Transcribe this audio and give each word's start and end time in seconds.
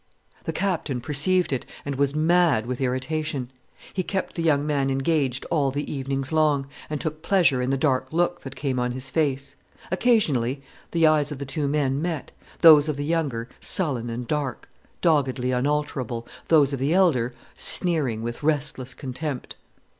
The 0.45 0.51
Captain 0.51 0.99
perceived 0.99 1.53
it, 1.53 1.63
and 1.85 1.93
was 1.93 2.15
mad 2.15 2.65
with 2.65 2.81
irritation. 2.81 3.51
He 3.93 4.01
kept 4.01 4.33
the 4.33 4.41
young 4.41 4.65
man 4.65 4.89
engaged 4.89 5.45
all 5.51 5.69
the 5.69 5.93
evenings 5.93 6.31
long, 6.31 6.65
and 6.89 6.99
took 6.99 7.21
pleasure 7.21 7.61
in 7.61 7.69
the 7.69 7.77
dark 7.77 8.07
look 8.11 8.41
that 8.41 8.55
came 8.55 8.79
on 8.79 8.93
his 8.93 9.11
face. 9.11 9.55
Occasionally, 9.91 10.63
the 10.89 11.05
eyes 11.05 11.31
of 11.31 11.37
the 11.37 11.45
two 11.45 11.67
men 11.67 12.01
met, 12.01 12.31
those 12.61 12.89
of 12.89 12.97
the 12.97 13.05
younger 13.05 13.47
sullen 13.59 14.09
and 14.09 14.27
dark, 14.27 14.67
doggedly 15.01 15.51
unalterable, 15.51 16.27
those 16.47 16.73
of 16.73 16.79
the 16.79 16.95
elder 16.95 17.35
sneering 17.55 18.23
with 18.23 18.41
restless 18.41 18.95
contempt. 18.95 19.55